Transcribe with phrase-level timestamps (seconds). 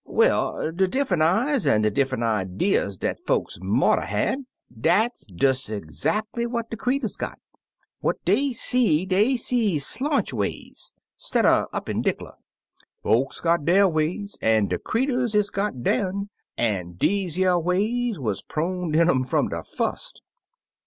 [0.09, 5.51] Well, de difFunt eyes an*^ de diffunt idees dat folks mought 'a' had, dat des
[5.53, 7.37] zackly what de creeturs got.
[7.99, 12.33] What dey see dey see slonchways, stidder upen dickler.
[13.03, 18.37] Folks got der ways, an' de creeturs is got der'n, an' deze yer ways wuz
[18.49, 20.23] proned in um fum de fust.